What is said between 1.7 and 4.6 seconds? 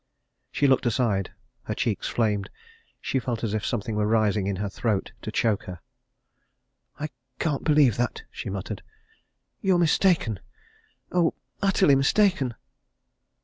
cheeks flamed; she felt as if something were rising in